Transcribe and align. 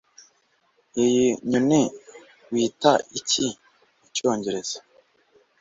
iyi 1.03 1.25
nyoni 1.49 1.81
wita 2.53 2.91
iki 3.19 3.45
mucyongereza 3.99 4.77